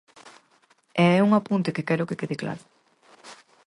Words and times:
E 1.03 1.05
é 1.17 1.19
un 1.27 1.31
apunte 1.39 1.73
que 1.75 1.87
quero 1.87 2.07
que 2.09 2.19
quede 2.19 2.35
claro. 2.41 2.63